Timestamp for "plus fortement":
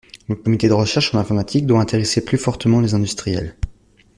2.25-2.79